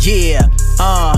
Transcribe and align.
Yeah, 0.00 0.48
uh. 0.78 1.16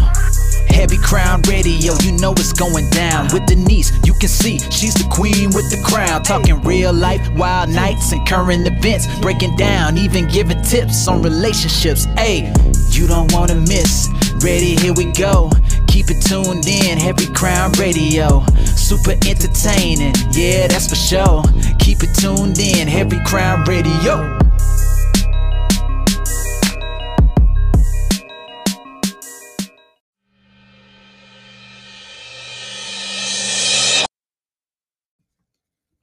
Heavy 0.69 0.99
Crown 0.99 1.43
Radio, 1.43 1.95
you 2.01 2.13
know 2.13 2.33
it's 2.33 2.53
going 2.53 2.89
down 2.91 3.29
with 3.33 3.45
Denise. 3.47 3.93
You 4.07 4.15
can 4.15 4.29
see 4.29 4.59
she's 4.71 4.95
the 4.95 5.07
queen 5.11 5.51
with 5.51 5.69
the 5.69 5.83
crown. 5.85 6.23
Talking 6.23 6.63
real 6.63 6.93
life, 6.93 7.21
wild 7.37 7.71
nights, 7.71 8.13
and 8.13 8.27
current 8.27 8.67
events. 8.67 9.07
Breaking 9.21 9.55
down, 9.57 9.99
even 9.99 10.29
giving 10.29 10.63
tips 10.63 11.09
on 11.09 11.23
relationships. 11.23 12.05
Hey, 12.17 12.53
you 12.91 13.07
don't 13.07 13.31
wanna 13.33 13.57
miss. 13.57 14.09
Ready, 14.43 14.77
here 14.77 14.95
we 14.95 15.13
go. 15.13 15.51
Keep 15.89 16.11
it 16.11 16.23
tuned 16.23 16.67
in, 16.67 16.97
Heavy 16.99 17.27
Crown 17.27 17.73
Radio. 17.73 18.45
Super 18.65 19.13
entertaining, 19.27 20.15
yeah, 20.33 20.69
that's 20.69 20.89
for 20.89 20.95
sure. 20.95 21.43
Keep 21.79 22.05
it 22.05 22.15
tuned 22.15 22.59
in, 22.59 22.87
Heavy 22.87 23.19
Crown 23.27 23.65
Radio. 23.65 24.39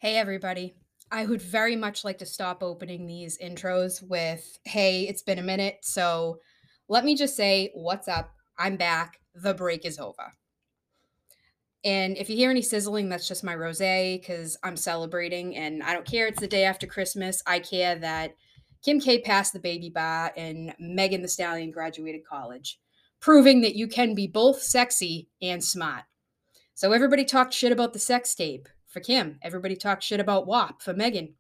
Hey, 0.07 0.16
everybody. 0.16 0.73
I 1.11 1.25
would 1.25 1.41
very 1.41 1.75
much 1.75 2.05
like 2.05 2.20
to 2.20 2.25
stop 2.25 2.63
opening 2.63 3.05
these 3.05 3.38
intros 3.39 4.02
with, 4.02 4.57
hey, 4.63 5.02
it's 5.02 5.21
been 5.21 5.38
a 5.38 5.43
minute. 5.43 5.80
So 5.81 6.38
let 6.88 7.03
me 7.03 7.13
just 7.13 7.35
say, 7.35 7.71
what's 7.73 8.07
up? 8.07 8.31
I'm 8.57 8.77
back. 8.77 9.20
The 9.35 9.53
break 9.53 9.83
is 9.83 9.99
over. 9.99 10.31
And 11.83 12.16
if 12.16 12.30
you 12.30 12.38
hear 12.38 12.49
any 12.49 12.61
sizzling, 12.61 13.09
that's 13.09 13.27
just 13.27 13.43
my 13.43 13.53
rose 13.53 13.80
because 13.80 14.57
I'm 14.63 14.77
celebrating 14.77 15.57
and 15.57 15.83
I 15.83 15.91
don't 15.91 16.08
care. 16.08 16.25
It's 16.25 16.39
the 16.39 16.47
day 16.47 16.63
after 16.63 16.88
Christmas. 16.88 17.44
I 17.45 17.59
care 17.59 17.95
that 17.95 18.31
Kim 18.85 19.02
K 19.02 19.19
passed 19.19 19.52
the 19.52 19.59
baby 19.59 19.89
bar 19.89 20.31
and 20.38 20.73
Megan 20.80 21.21
Thee 21.21 21.27
Stallion 21.27 21.69
graduated 21.69 22.21
college, 22.25 22.80
proving 23.19 23.59
that 23.59 23.75
you 23.75 23.89
can 23.89 24.16
be 24.16 24.25
both 24.25 24.61
sexy 24.61 25.27
and 25.41 25.61
smart. 25.61 26.05
So 26.75 26.94
everybody 26.94 27.25
talked 27.25 27.53
shit 27.53 27.73
about 27.73 27.91
the 27.91 28.00
sex 28.00 28.33
tape 28.33 28.69
for 28.98 29.02
Kim. 29.03 29.38
Everybody 29.44 29.76
talks 29.76 30.06
shit 30.06 30.20
about 30.20 30.48
WAP 30.48 30.81
for 30.81 30.92
Megan. 30.92 31.36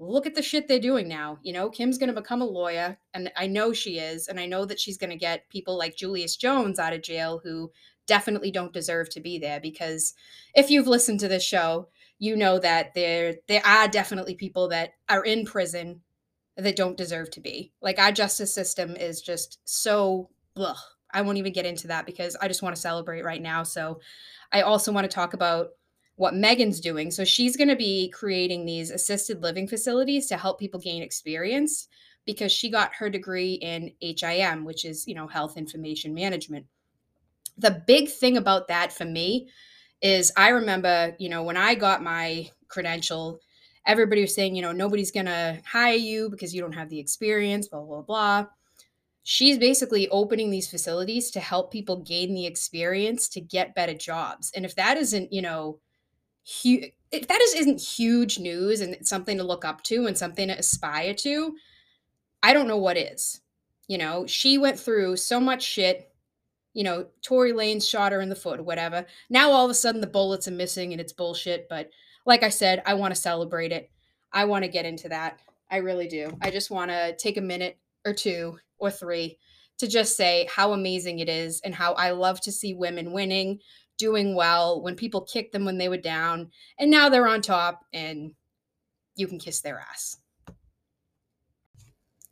Look 0.00 0.26
at 0.26 0.34
the 0.34 0.42
shit 0.42 0.66
they're 0.66 0.80
doing 0.80 1.06
now. 1.06 1.38
You 1.42 1.52
know, 1.52 1.70
Kim's 1.70 1.96
going 1.96 2.12
to 2.12 2.20
become 2.20 2.42
a 2.42 2.46
lawyer, 2.46 2.98
and 3.14 3.30
I 3.36 3.46
know 3.46 3.72
she 3.72 4.00
is, 4.00 4.26
and 4.26 4.40
I 4.40 4.46
know 4.46 4.64
that 4.64 4.80
she's 4.80 4.98
going 4.98 5.10
to 5.10 5.16
get 5.16 5.48
people 5.48 5.78
like 5.78 5.94
Julius 5.94 6.36
Jones 6.36 6.80
out 6.80 6.92
of 6.92 7.02
jail 7.02 7.40
who 7.44 7.70
definitely 8.06 8.50
don't 8.50 8.72
deserve 8.72 9.10
to 9.10 9.20
be 9.20 9.38
there. 9.38 9.60
Because 9.60 10.14
if 10.56 10.70
you've 10.70 10.88
listened 10.88 11.20
to 11.20 11.28
this 11.28 11.44
show, 11.44 11.88
you 12.18 12.34
know 12.34 12.58
that 12.58 12.94
there 12.94 13.36
there 13.46 13.64
are 13.64 13.86
definitely 13.86 14.34
people 14.34 14.68
that 14.70 14.90
are 15.08 15.24
in 15.24 15.44
prison 15.44 16.00
that 16.56 16.74
don't 16.74 16.96
deserve 16.96 17.30
to 17.30 17.40
be. 17.40 17.72
Like 17.80 18.00
our 18.00 18.10
justice 18.10 18.52
system 18.52 18.96
is 18.96 19.22
just 19.22 19.60
so. 19.64 20.30
I 21.14 21.22
won't 21.22 21.38
even 21.38 21.52
get 21.52 21.64
into 21.64 21.86
that 21.88 22.06
because 22.06 22.36
I 22.42 22.48
just 22.48 22.62
want 22.62 22.74
to 22.74 22.82
celebrate 22.82 23.24
right 23.24 23.40
now. 23.40 23.62
So 23.62 24.00
I 24.52 24.62
also 24.62 24.90
want 24.90 25.04
to 25.04 25.14
talk 25.14 25.32
about 25.32 25.68
what 26.18 26.34
Megan's 26.34 26.80
doing. 26.80 27.12
So 27.12 27.24
she's 27.24 27.56
going 27.56 27.68
to 27.68 27.76
be 27.76 28.10
creating 28.10 28.66
these 28.66 28.90
assisted 28.90 29.40
living 29.40 29.68
facilities 29.68 30.26
to 30.26 30.36
help 30.36 30.58
people 30.58 30.80
gain 30.80 31.00
experience 31.00 31.86
because 32.26 32.50
she 32.50 32.70
got 32.70 32.92
her 32.92 33.08
degree 33.08 33.54
in 33.54 33.92
HIM, 34.00 34.64
which 34.64 34.84
is, 34.84 35.06
you 35.06 35.14
know, 35.14 35.28
health 35.28 35.56
information 35.56 36.12
management. 36.12 36.66
The 37.56 37.82
big 37.86 38.08
thing 38.08 38.36
about 38.36 38.66
that 38.66 38.92
for 38.92 39.04
me 39.04 39.48
is 40.02 40.32
I 40.36 40.48
remember, 40.48 41.14
you 41.20 41.28
know, 41.28 41.44
when 41.44 41.56
I 41.56 41.76
got 41.76 42.02
my 42.02 42.50
credential, 42.66 43.38
everybody 43.86 44.22
was 44.22 44.34
saying, 44.34 44.56
you 44.56 44.62
know, 44.62 44.72
nobody's 44.72 45.12
going 45.12 45.26
to 45.26 45.60
hire 45.64 45.94
you 45.94 46.30
because 46.30 46.52
you 46.52 46.60
don't 46.60 46.72
have 46.72 46.90
the 46.90 46.98
experience, 46.98 47.68
blah, 47.68 47.80
blah, 47.80 48.02
blah. 48.02 48.46
She's 49.22 49.56
basically 49.56 50.08
opening 50.08 50.50
these 50.50 50.68
facilities 50.68 51.30
to 51.30 51.40
help 51.40 51.70
people 51.70 52.02
gain 52.02 52.34
the 52.34 52.46
experience 52.46 53.28
to 53.28 53.40
get 53.40 53.76
better 53.76 53.94
jobs. 53.94 54.50
And 54.56 54.64
if 54.64 54.74
that 54.74 54.96
isn't, 54.96 55.32
you 55.32 55.42
know, 55.42 55.78
huge 56.44 56.92
if 57.10 57.26
that 57.28 57.40
is, 57.40 57.54
isn't 57.54 57.80
huge 57.80 58.38
news 58.38 58.80
and 58.80 58.96
something 59.06 59.38
to 59.38 59.44
look 59.44 59.64
up 59.64 59.82
to 59.84 60.06
and 60.06 60.18
something 60.18 60.48
to 60.48 60.58
aspire 60.58 61.14
to. 61.14 61.56
I 62.42 62.52
don't 62.52 62.68
know 62.68 62.76
what 62.76 62.96
is 62.96 63.40
you 63.88 63.98
know? 63.98 64.26
She 64.26 64.58
went 64.58 64.78
through 64.78 65.16
so 65.16 65.40
much 65.40 65.62
shit 65.62 66.12
you 66.74 66.84
know 66.84 67.06
Tory 67.22 67.52
Lanez 67.52 67.88
shot 67.88 68.12
her 68.12 68.20
in 68.20 68.28
the 68.28 68.36
foot 68.36 68.60
or 68.60 68.62
whatever. 68.62 69.06
Now 69.30 69.50
all 69.50 69.64
of 69.64 69.70
a 69.70 69.74
sudden 69.74 70.00
the 70.00 70.06
bullets 70.06 70.46
are 70.46 70.52
missing 70.52 70.92
and 70.92 71.00
it's 71.00 71.12
bullshit 71.12 71.68
but 71.68 71.90
like 72.26 72.42
i 72.42 72.50
said 72.50 72.82
i 72.86 72.94
want 72.94 73.14
to 73.14 73.20
celebrate 73.20 73.72
it. 73.72 73.90
I 74.32 74.44
want 74.44 74.64
to 74.64 74.70
get 74.70 74.84
into 74.84 75.08
that. 75.08 75.40
I 75.70 75.78
really 75.78 76.06
do. 76.06 76.30
I 76.42 76.50
just 76.50 76.70
want 76.70 76.90
to 76.90 77.16
take 77.16 77.38
a 77.38 77.42
minute 77.42 77.78
or 78.04 78.12
two 78.12 78.58
or 78.78 78.90
three 78.90 79.38
to 79.78 79.86
just 79.86 80.16
say 80.16 80.48
how 80.54 80.72
amazing 80.72 81.20
it 81.20 81.28
is 81.28 81.60
and 81.62 81.74
how 81.74 81.94
i 81.94 82.10
love 82.10 82.40
to 82.42 82.52
see 82.52 82.74
women 82.74 83.12
winning 83.12 83.58
doing 83.98 84.34
well 84.34 84.80
when 84.80 84.94
people 84.94 85.20
kicked 85.20 85.52
them 85.52 85.64
when 85.64 85.76
they 85.76 85.88
were 85.88 85.98
down 85.98 86.50
and 86.78 86.90
now 86.90 87.08
they're 87.08 87.28
on 87.28 87.42
top 87.42 87.84
and 87.92 88.32
you 89.16 89.26
can 89.26 89.38
kiss 89.38 89.60
their 89.60 89.80
ass. 89.80 90.16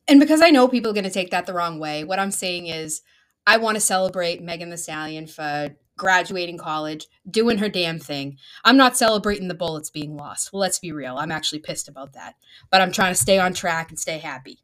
And 0.08 0.20
because 0.20 0.40
i 0.40 0.50
know 0.50 0.68
people 0.68 0.92
are 0.92 0.94
going 0.94 1.04
to 1.04 1.10
take 1.10 1.32
that 1.32 1.46
the 1.46 1.52
wrong 1.52 1.80
way 1.80 2.04
what 2.04 2.20
i'm 2.20 2.30
saying 2.30 2.68
is 2.68 3.02
i 3.44 3.56
want 3.56 3.74
to 3.74 3.80
celebrate 3.80 4.40
Megan 4.40 4.70
Thee 4.70 4.76
Stallion 4.76 5.26
for 5.26 5.74
graduating 5.98 6.58
college 6.58 7.06
doing 7.28 7.56
her 7.56 7.70
damn 7.70 7.98
thing. 7.98 8.36
I'm 8.64 8.76
not 8.76 8.98
celebrating 8.98 9.48
the 9.48 9.54
bullets 9.54 9.88
being 9.88 10.14
lost. 10.16 10.52
Well 10.52 10.60
let's 10.60 10.78
be 10.78 10.92
real 10.92 11.18
i'm 11.18 11.32
actually 11.32 11.58
pissed 11.58 11.88
about 11.88 12.12
that. 12.12 12.36
But 12.70 12.82
i'm 12.82 12.92
trying 12.92 13.12
to 13.12 13.20
stay 13.20 13.38
on 13.38 13.52
track 13.52 13.90
and 13.90 13.98
stay 13.98 14.18
happy. 14.18 14.60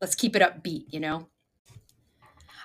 Let's 0.00 0.14
keep 0.14 0.36
it 0.36 0.42
upbeat 0.42 0.84
you 0.90 1.00
know 1.00 1.28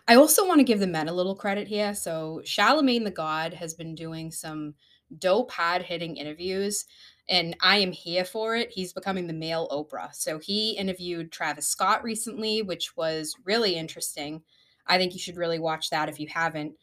I 0.09 0.16
also 0.16 0.47
want 0.47 0.59
to 0.59 0.64
give 0.64 0.80
the 0.80 0.88
men 0.88 1.08
a 1.08 1.14
little 1.14 1.36
credit 1.36 1.68
here. 1.68 1.94
So 1.94 2.42
Charlemagne 2.44 3.03
the 3.03 3.12
God 3.12 3.53
has 3.53 3.75
been 3.75 3.94
doing 3.94 4.31
some 4.31 4.74
dope 5.20 5.52
hard 5.52 5.84
hitting 5.84 6.18
interviews 6.18 6.86
and 7.30 7.56
I 7.62 7.78
am 7.78 7.92
here 7.92 8.25
for 8.25 8.56
it. 8.56 8.72
He's 8.72 8.92
becoming 8.92 9.28
the 9.28 9.34
male 9.34 9.68
Oprah. 9.70 10.14
So 10.16 10.40
he 10.40 10.72
interviewed 10.72 11.31
Travis 11.31 11.68
Scott 11.68 12.03
recently, 12.03 12.64
which 12.64 12.97
was 12.97 13.36
really 13.46 13.75
interesting. 13.75 14.42
I 14.88 14.97
think 14.97 15.14
you 15.14 15.20
should 15.20 15.38
really 15.38 15.59
watch 15.59 15.92
that 15.92 16.09
if 16.09 16.20
you 16.20 16.28
haven't. 16.28 16.74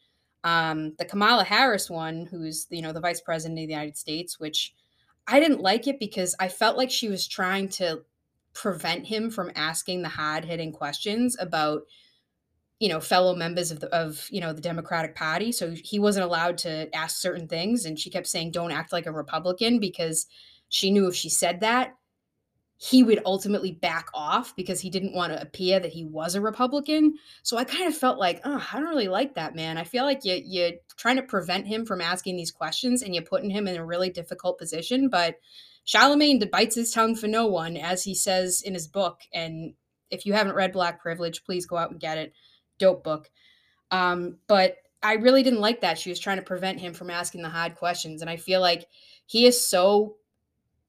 Um, 0.45 0.93
the 0.97 1.03
Kamala 1.03 1.43
Harris 1.43 1.89
one, 1.89 2.27
who's 2.31 2.67
you 2.69 2.81
know 2.81 2.93
the 2.93 3.01
vice 3.01 3.19
president 3.19 3.59
of 3.59 3.67
the 3.67 3.73
United 3.73 3.97
States, 3.97 4.39
which 4.39 4.73
I 5.27 5.41
didn't 5.41 5.59
like 5.59 5.85
it 5.87 5.99
because 5.99 6.33
I 6.39 6.47
felt 6.47 6.77
like 6.77 6.91
she 6.91 7.09
was 7.09 7.27
trying 7.27 7.67
to 7.69 8.03
prevent 8.53 9.05
him 9.05 9.29
from 9.29 9.51
asking 9.53 10.01
the 10.01 10.09
hard 10.09 10.45
hitting 10.45 10.71
questions 10.71 11.35
about 11.37 11.81
you 12.79 12.89
know 12.89 12.99
fellow 12.99 13.35
members 13.35 13.71
of 13.71 13.79
the 13.79 13.87
of 13.95 14.27
you 14.29 14.39
know 14.39 14.53
the 14.53 14.61
democratic 14.61 15.15
party 15.15 15.51
so 15.51 15.71
he 15.83 15.99
wasn't 15.99 16.23
allowed 16.23 16.57
to 16.57 16.93
ask 16.95 17.17
certain 17.17 17.47
things 17.47 17.85
and 17.85 17.99
she 17.99 18.09
kept 18.09 18.27
saying 18.27 18.51
don't 18.51 18.71
act 18.71 18.91
like 18.91 19.05
a 19.05 19.11
republican 19.11 19.79
because 19.79 20.27
she 20.69 20.91
knew 20.91 21.07
if 21.07 21.15
she 21.15 21.29
said 21.29 21.61
that 21.61 21.95
he 22.79 23.01
would 23.01 23.19
ultimately 23.25 23.71
back 23.71 24.07
off 24.13 24.55
because 24.55 24.79
he 24.79 24.91
didn't 24.91 25.15
want 25.15 25.33
to 25.33 25.41
appear 25.41 25.79
that 25.79 25.91
he 25.91 26.05
was 26.05 26.35
a 26.35 26.41
republican. 26.41 27.15
So 27.41 27.57
i 27.57 27.63
kind 27.63 27.87
of 27.87 27.97
felt 27.97 28.19
like 28.19 28.39
oh 28.45 28.63
i 28.71 28.79
don't 28.79 28.89
really 28.89 29.07
like 29.07 29.33
that 29.33 29.55
man. 29.55 29.77
I 29.77 29.83
feel 29.83 30.03
like 30.03 30.23
you, 30.23 30.39
you're 30.45 30.73
trying 30.95 31.15
to 31.15 31.23
prevent 31.23 31.67
him 31.67 31.85
from 31.85 32.01
asking 32.01 32.37
these 32.37 32.51
questions 32.51 33.01
and 33.01 33.15
you're 33.15 33.23
putting 33.23 33.49
him 33.49 33.67
in 33.67 33.77
a 33.77 33.85
really 33.85 34.11
difficult 34.11 34.59
position. 34.59 35.09
But 35.09 35.37
charlemagne 35.85 36.39
bites 36.51 36.75
his 36.75 36.91
tongue 36.91 37.15
for 37.15 37.27
no 37.27 37.47
one 37.47 37.77
as 37.77 38.03
he 38.03 38.13
says 38.13 38.61
in 38.61 38.73
his 38.73 38.87
book 38.87 39.21
and 39.33 39.73
if 40.11 40.25
you 40.25 40.33
haven't 40.33 40.55
read 40.55 40.73
black 40.73 41.01
privilege 41.01 41.43
please 41.45 41.65
go 41.65 41.77
out 41.77 41.91
and 41.91 41.99
get 41.99 42.17
it 42.17 42.33
dope 42.77 43.03
book. 43.03 43.29
Um, 43.91 44.37
but 44.47 44.77
I 45.03 45.13
really 45.13 45.43
didn't 45.43 45.61
like 45.61 45.81
that. 45.81 45.97
She 45.97 46.09
was 46.09 46.19
trying 46.19 46.37
to 46.37 46.43
prevent 46.43 46.79
him 46.79 46.93
from 46.93 47.09
asking 47.09 47.41
the 47.41 47.49
hard 47.49 47.75
questions. 47.75 48.21
And 48.21 48.29
I 48.29 48.37
feel 48.37 48.61
like 48.61 48.87
he 49.25 49.45
is 49.45 49.65
so 49.65 50.15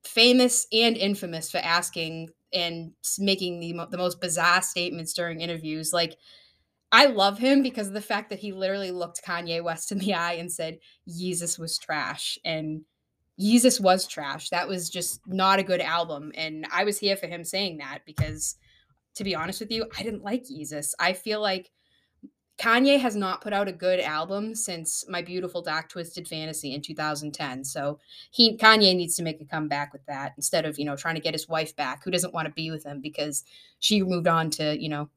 famous 0.04 0.66
and 0.72 0.96
infamous 0.96 1.50
for 1.50 1.58
asking 1.58 2.30
and 2.52 2.92
making 3.18 3.60
the, 3.60 3.86
the 3.90 3.98
most 3.98 4.20
bizarre 4.20 4.62
statements 4.62 5.12
during 5.12 5.40
interviews. 5.40 5.92
Like, 5.92 6.16
I 6.90 7.06
love 7.06 7.38
him 7.38 7.62
because 7.62 7.88
of 7.88 7.92
the 7.92 8.00
fact 8.00 8.30
that 8.30 8.38
he 8.38 8.52
literally 8.52 8.90
looked 8.90 9.22
Kanye 9.22 9.62
West 9.62 9.92
in 9.92 9.98
the 9.98 10.14
eye 10.14 10.34
and 10.34 10.50
said, 10.50 10.78
Yeezus 11.06 11.58
was 11.58 11.76
trash. 11.76 12.38
And 12.44 12.82
Yeezus 13.38 13.78
was 13.78 14.06
trash. 14.06 14.48
That 14.48 14.66
was 14.66 14.88
just 14.88 15.20
not 15.26 15.58
a 15.58 15.64
good 15.64 15.82
album. 15.82 16.32
And 16.34 16.66
I 16.72 16.84
was 16.84 16.98
here 16.98 17.16
for 17.16 17.26
him 17.26 17.44
saying 17.44 17.78
that 17.78 18.00
because, 18.06 18.56
to 19.16 19.24
be 19.24 19.34
honest 19.34 19.60
with 19.60 19.70
you, 19.70 19.84
I 19.98 20.02
didn't 20.02 20.24
like 20.24 20.44
Yeezus. 20.44 20.94
I 20.98 21.12
feel 21.12 21.42
like 21.42 21.70
Kanye 22.58 22.98
has 22.98 23.14
not 23.14 23.40
put 23.40 23.52
out 23.52 23.68
a 23.68 23.72
good 23.72 24.00
album 24.00 24.54
since 24.54 25.04
My 25.08 25.22
Beautiful 25.22 25.62
Dark 25.62 25.88
Twisted 25.88 26.26
Fantasy 26.26 26.74
in 26.74 26.82
2010. 26.82 27.64
So 27.64 28.00
he 28.32 28.56
Kanye 28.56 28.96
needs 28.96 29.14
to 29.16 29.22
make 29.22 29.40
a 29.40 29.44
comeback 29.44 29.92
with 29.92 30.04
that 30.06 30.32
instead 30.36 30.66
of, 30.66 30.76
you 30.78 30.84
know, 30.84 30.96
trying 30.96 31.14
to 31.14 31.20
get 31.20 31.34
his 31.34 31.48
wife 31.48 31.76
back 31.76 32.02
who 32.02 32.10
doesn't 32.10 32.34
want 32.34 32.46
to 32.46 32.52
be 32.52 32.70
with 32.72 32.84
him 32.84 33.00
because 33.00 33.44
she 33.78 34.02
moved 34.02 34.26
on 34.26 34.50
to, 34.50 34.76
you 34.76 34.88
know, 34.88 35.08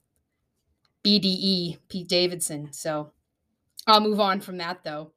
BDE, 1.04 1.80
Pete 1.90 2.08
Davidson. 2.08 2.72
So 2.72 3.12
I'll 3.88 4.02
move 4.02 4.20
on 4.20 4.40
from 4.40 4.58
that 4.60 4.84
though. 4.84 5.12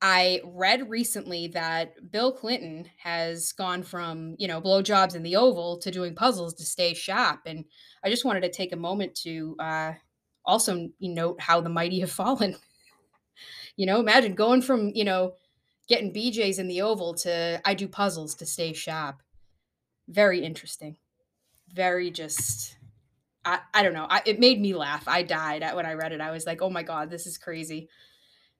I 0.00 0.42
read 0.44 0.88
recently 0.88 1.48
that 1.48 2.12
Bill 2.12 2.30
Clinton 2.30 2.88
has 2.98 3.52
gone 3.52 3.82
from, 3.82 4.36
you 4.38 4.46
know, 4.46 4.60
blowjobs 4.60 5.16
in 5.16 5.24
the 5.24 5.34
Oval 5.34 5.78
to 5.78 5.90
doing 5.90 6.14
puzzles 6.14 6.54
to 6.54 6.64
stay 6.64 6.94
sharp. 6.94 7.40
And 7.46 7.64
I 8.04 8.10
just 8.10 8.24
wanted 8.24 8.42
to 8.42 8.50
take 8.50 8.72
a 8.72 8.76
moment 8.76 9.14
to 9.22 9.56
uh, 9.58 9.92
also 10.46 10.88
note 11.00 11.40
how 11.40 11.60
the 11.60 11.68
mighty 11.68 12.00
have 12.00 12.10
fallen. 12.22 12.56
you 13.76 13.86
know, 13.86 14.00
imagine 14.00 14.34
going 14.34 14.62
from, 14.62 14.90
you 14.94 15.04
know, 15.04 15.34
getting 15.88 16.12
BJ's 16.12 16.58
in 16.58 16.68
the 16.68 16.82
oval 16.82 17.14
to 17.14 17.60
I 17.64 17.74
do 17.74 17.88
puzzles 17.88 18.34
to 18.36 18.46
stay 18.46 18.72
sharp. 18.72 19.22
Very 20.08 20.44
interesting. 20.44 20.96
Very 21.72 22.10
just 22.10 22.76
I, 23.46 23.60
I 23.72 23.82
don't 23.84 23.94
know. 23.94 24.06
I, 24.10 24.22
it 24.26 24.40
made 24.40 24.60
me 24.60 24.74
laugh. 24.74 25.04
I 25.06 25.22
died 25.22 25.64
when 25.74 25.86
I 25.86 25.92
read 25.92 26.12
it. 26.12 26.20
I 26.20 26.32
was 26.32 26.46
like, 26.46 26.60
oh 26.62 26.70
my 26.70 26.82
God, 26.82 27.10
this 27.10 27.26
is 27.26 27.38
crazy. 27.38 27.88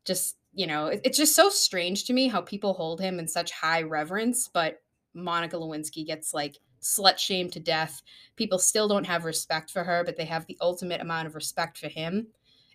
Just, 0.04 0.36
you 0.52 0.68
know, 0.68 0.86
it, 0.86 1.00
it's 1.04 1.18
just 1.18 1.34
so 1.34 1.48
strange 1.50 2.04
to 2.04 2.12
me 2.12 2.28
how 2.28 2.40
people 2.40 2.72
hold 2.72 3.00
him 3.00 3.18
in 3.18 3.26
such 3.26 3.50
high 3.50 3.82
reverence, 3.82 4.48
but 4.48 4.80
Monica 5.12 5.56
Lewinsky 5.56 6.06
gets 6.06 6.32
like 6.32 6.58
slut 6.82 7.18
shamed 7.18 7.52
to 7.52 7.60
death. 7.60 8.02
People 8.36 8.58
still 8.58 8.88
don't 8.88 9.06
have 9.06 9.24
respect 9.24 9.70
for 9.70 9.84
her, 9.84 10.04
but 10.04 10.16
they 10.16 10.24
have 10.24 10.46
the 10.46 10.58
ultimate 10.60 11.00
amount 11.00 11.26
of 11.26 11.34
respect 11.34 11.78
for 11.78 11.88
him. 11.88 12.28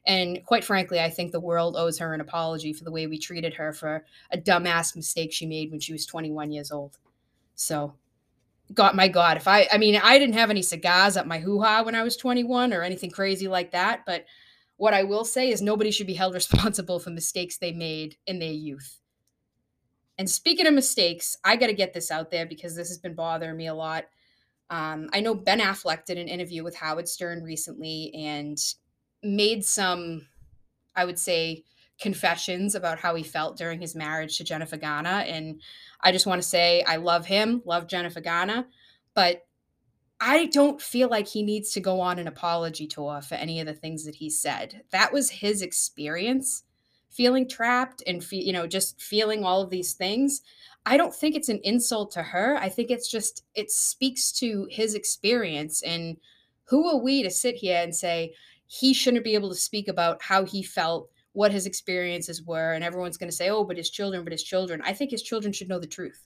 And 0.05 0.43
quite 0.45 0.63
frankly, 0.63 0.99
I 0.99 1.09
think 1.09 1.31
the 1.31 1.39
world 1.39 1.75
owes 1.77 1.99
her 1.99 2.13
an 2.13 2.21
apology 2.21 2.73
for 2.73 2.83
the 2.83 2.91
way 2.91 3.07
we 3.07 3.19
treated 3.19 3.53
her 3.53 3.71
for 3.71 4.03
a 4.31 4.37
dumbass 4.37 4.95
mistake 4.95 5.31
she 5.31 5.45
made 5.45 5.69
when 5.69 5.79
she 5.79 5.93
was 5.93 6.05
21 6.05 6.51
years 6.51 6.71
old. 6.71 6.97
So, 7.55 7.93
God, 8.73 8.95
my 8.95 9.07
God, 9.07 9.37
if 9.37 9.47
I, 9.47 9.67
I 9.71 9.77
mean, 9.77 9.99
I 10.01 10.17
didn't 10.17 10.35
have 10.35 10.49
any 10.49 10.61
cigars 10.63 11.17
up 11.17 11.27
my 11.27 11.39
hoo 11.39 11.61
ha 11.61 11.83
when 11.83 11.93
I 11.93 12.03
was 12.03 12.17
21 12.17 12.73
or 12.73 12.81
anything 12.81 13.11
crazy 13.11 13.47
like 13.47 13.71
that. 13.71 14.01
But 14.05 14.25
what 14.77 14.95
I 14.95 15.03
will 15.03 15.25
say 15.25 15.49
is 15.51 15.61
nobody 15.61 15.91
should 15.91 16.07
be 16.07 16.15
held 16.15 16.33
responsible 16.35 16.99
for 16.99 17.11
mistakes 17.11 17.57
they 17.57 17.71
made 17.71 18.17
in 18.25 18.39
their 18.39 18.51
youth. 18.51 19.00
And 20.21 20.29
speaking 20.29 20.67
of 20.67 20.75
mistakes, 20.75 21.35
I 21.43 21.55
got 21.55 21.65
to 21.65 21.73
get 21.73 21.95
this 21.95 22.11
out 22.11 22.29
there 22.29 22.45
because 22.45 22.75
this 22.75 22.89
has 22.89 22.99
been 22.99 23.15
bothering 23.15 23.57
me 23.57 23.65
a 23.65 23.73
lot. 23.73 24.03
Um, 24.69 25.09
I 25.13 25.19
know 25.19 25.33
Ben 25.33 25.59
Affleck 25.59 26.05
did 26.05 26.19
an 26.19 26.27
interview 26.27 26.63
with 26.63 26.75
Howard 26.75 27.09
Stern 27.09 27.41
recently 27.41 28.13
and 28.13 28.55
made 29.23 29.65
some, 29.65 30.27
I 30.95 31.05
would 31.05 31.17
say, 31.17 31.63
confessions 31.99 32.75
about 32.75 32.99
how 32.99 33.15
he 33.15 33.23
felt 33.23 33.57
during 33.57 33.81
his 33.81 33.95
marriage 33.95 34.37
to 34.37 34.43
Jennifer 34.43 34.77
Garner. 34.77 35.09
And 35.09 35.59
I 36.01 36.11
just 36.11 36.27
want 36.27 36.39
to 36.39 36.47
say 36.47 36.83
I 36.83 36.97
love 36.97 37.25
him, 37.25 37.63
love 37.65 37.87
Jennifer 37.87 38.21
Garner, 38.21 38.67
but 39.15 39.47
I 40.19 40.45
don't 40.45 40.79
feel 40.79 41.09
like 41.09 41.29
he 41.29 41.41
needs 41.41 41.71
to 41.71 41.79
go 41.79 41.99
on 41.99 42.19
an 42.19 42.27
apology 42.27 42.85
tour 42.85 43.23
for 43.23 43.33
any 43.33 43.59
of 43.59 43.65
the 43.65 43.73
things 43.73 44.05
that 44.05 44.17
he 44.17 44.29
said. 44.29 44.83
That 44.91 45.11
was 45.11 45.31
his 45.31 45.63
experience 45.63 46.61
feeling 47.11 47.47
trapped 47.47 48.01
and 48.07 48.23
fe- 48.23 48.37
you 48.41 48.53
know 48.53 48.65
just 48.65 48.99
feeling 49.01 49.43
all 49.43 49.61
of 49.61 49.69
these 49.69 49.93
things 49.93 50.41
i 50.85 50.97
don't 50.97 51.13
think 51.13 51.35
it's 51.35 51.49
an 51.49 51.59
insult 51.63 52.11
to 52.11 52.23
her. 52.23 52.57
I 52.57 52.69
think 52.69 52.89
it's 52.89 53.09
just 53.09 53.43
it 53.53 53.69
speaks 53.69 54.31
to 54.33 54.67
his 54.69 54.95
experience 54.95 55.83
and 55.83 56.17
who 56.63 56.87
are 56.87 56.97
we 56.97 57.21
to 57.21 57.29
sit 57.29 57.55
here 57.55 57.81
and 57.81 57.93
say 57.95 58.33
he 58.67 58.93
shouldn't 58.93 59.23
be 59.23 59.35
able 59.35 59.49
to 59.49 59.55
speak 59.55 59.87
about 59.87 60.21
how 60.21 60.45
he 60.45 60.63
felt 60.63 61.09
what 61.33 61.51
his 61.51 61.65
experiences 61.65 62.41
were 62.43 62.73
and 62.73 62.83
everyone's 62.83 63.17
going 63.17 63.29
to 63.29 63.35
say 63.35 63.49
oh 63.49 63.63
but 63.63 63.77
his 63.77 63.89
children 63.89 64.23
but 64.23 64.31
his 64.31 64.43
children. 64.43 64.81
I 64.83 64.93
think 64.93 65.11
his 65.11 65.23
children 65.23 65.53
should 65.53 65.69
know 65.69 65.79
the 65.79 65.87
truth. 65.87 66.25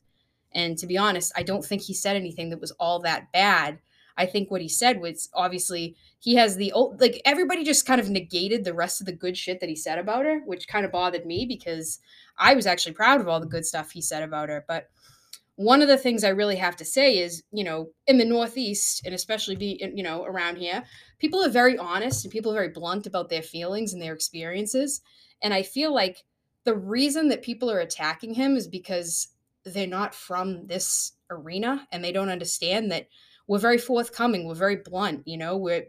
And 0.54 0.78
to 0.78 0.88
be 0.88 0.98
honest 0.98 1.34
i 1.36 1.44
don't 1.44 1.66
think 1.66 1.82
he 1.82 1.94
said 1.94 2.16
anything 2.16 2.50
that 2.50 2.62
was 2.62 2.72
all 2.80 3.00
that 3.00 3.32
bad 3.34 3.80
I 4.18 4.26
think 4.26 4.50
what 4.50 4.62
he 4.62 4.70
said 4.70 5.02
was 5.02 5.30
obviously 5.34 5.96
he 6.20 6.36
has 6.36 6.56
the 6.56 6.72
old 6.72 7.02
like 7.02 7.22
everybody 7.26 7.64
just 7.64 7.86
kind 7.86 8.00
of 8.00 8.10
negated 8.10 8.64
the 8.64 8.74
rest 8.74 9.02
of 9.02 9.06
the 9.06 9.14
good 9.14 9.38
shit 9.38 9.60
that 9.60 9.70
he 9.70 9.76
said 9.76 10.00
about 10.00 10.26
her, 10.26 10.40
which 10.46 10.68
kind 10.68 10.86
of 10.86 10.92
bothered 10.92 11.26
me 11.26 11.46
because 11.46 12.00
I 12.38 12.56
was 12.56 12.66
actually 12.66 12.94
proud 12.94 13.22
of 13.22 13.28
all 13.28 13.40
the 13.40 13.46
good 13.46 13.66
stuff 13.66 13.92
he 13.92 14.02
said 14.02 14.24
about 14.24 14.50
her. 14.50 14.64
But 14.68 14.90
one 15.58 15.82
of 15.82 15.88
the 15.88 15.98
things 15.98 16.24
I 16.24 16.30
really 16.30 16.58
have 16.58 16.76
to 16.78 16.86
say 16.86 17.18
is, 17.20 17.44
you 17.52 17.64
know, 17.64 17.90
in 18.08 18.18
the 18.18 18.26
Northeast 18.26 19.04
and 19.06 19.16
especially 19.16 19.56
be, 19.56 19.80
you 19.96 20.04
know, 20.04 20.26
around 20.26 20.58
here, 20.58 20.84
people 21.20 21.44
are 21.44 21.50
very 21.50 21.78
honest 21.78 22.26
and 22.26 22.32
people 22.32 22.52
are 22.52 22.56
very 22.56 22.70
blunt 22.70 23.08
about 23.08 23.30
their 23.30 23.42
feelings 23.42 23.94
and 23.94 24.02
their 24.02 24.14
experiences. 24.14 25.02
And 25.42 25.54
I 25.54 25.64
feel 25.64 25.94
like 25.94 26.24
the 26.66 26.76
reason 26.76 27.30
that 27.30 27.42
people 27.42 27.72
are 27.72 27.80
attacking 27.80 28.34
him 28.34 28.58
is 28.58 28.68
because 28.68 29.30
they're 29.64 29.88
not 29.88 30.14
from 30.14 30.68
this 30.68 31.14
arena 31.30 31.88
and 31.92 32.04
they 32.04 32.12
don't 32.12 32.30
understand 32.30 32.92
that 32.92 33.08
we're 33.48 33.60
very 33.60 33.78
forthcoming 33.78 34.48
we're 34.48 34.56
very 34.56 34.78
blunt 34.78 35.22
you 35.26 35.38
know 35.38 35.58
we're 35.58 35.86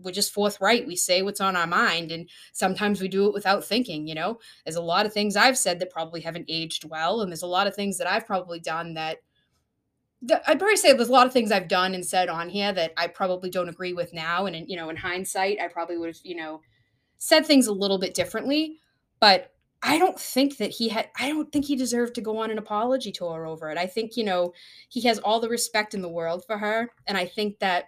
we're 0.00 0.12
just 0.12 0.32
forthright 0.32 0.86
we 0.86 0.94
say 0.94 1.22
what's 1.22 1.40
on 1.40 1.56
our 1.56 1.66
mind 1.66 2.12
and 2.12 2.28
sometimes 2.52 3.00
we 3.00 3.08
do 3.08 3.26
it 3.26 3.34
without 3.34 3.64
thinking 3.64 4.06
you 4.06 4.14
know 4.14 4.38
there's 4.64 4.76
a 4.76 4.82
lot 4.82 5.06
of 5.06 5.12
things 5.12 5.36
i've 5.36 5.58
said 5.58 5.78
that 5.78 5.90
probably 5.90 6.20
haven't 6.20 6.46
aged 6.48 6.84
well 6.84 7.20
and 7.20 7.30
there's 7.30 7.42
a 7.42 7.46
lot 7.46 7.66
of 7.66 7.74
things 7.74 7.98
that 7.98 8.06
i've 8.06 8.26
probably 8.26 8.60
done 8.60 8.94
that 8.94 9.18
I'd 10.48 10.58
probably 10.58 10.76
say 10.76 10.92
there's 10.92 11.08
a 11.08 11.12
lot 11.12 11.26
of 11.26 11.32
things 11.32 11.52
I've 11.52 11.68
done 11.68 11.94
and 11.94 12.04
said 12.04 12.28
on 12.28 12.48
here 12.48 12.72
that 12.72 12.92
I 12.96 13.06
probably 13.06 13.50
don't 13.50 13.68
agree 13.68 13.92
with 13.92 14.12
now. 14.12 14.46
And, 14.46 14.68
you 14.68 14.76
know, 14.76 14.88
in 14.88 14.96
hindsight, 14.96 15.60
I 15.60 15.68
probably 15.68 15.96
would 15.96 16.08
have, 16.08 16.18
you 16.24 16.34
know, 16.34 16.60
said 17.18 17.46
things 17.46 17.68
a 17.68 17.72
little 17.72 17.98
bit 17.98 18.14
differently. 18.14 18.78
But 19.20 19.52
I 19.82 19.98
don't 19.98 20.18
think 20.18 20.56
that 20.56 20.70
he 20.70 20.88
had 20.88 21.08
I 21.18 21.28
don't 21.28 21.52
think 21.52 21.64
he 21.64 21.76
deserved 21.76 22.14
to 22.16 22.20
go 22.20 22.38
on 22.38 22.50
an 22.50 22.58
apology 22.58 23.12
tour 23.12 23.46
over 23.46 23.70
it. 23.70 23.78
I 23.78 23.86
think, 23.86 24.16
you 24.16 24.24
know, 24.24 24.52
he 24.88 25.02
has 25.02 25.18
all 25.20 25.40
the 25.40 25.48
respect 25.48 25.94
in 25.94 26.02
the 26.02 26.08
world 26.08 26.44
for 26.46 26.58
her 26.58 26.90
and 27.06 27.16
I 27.16 27.26
think 27.26 27.60
that 27.60 27.84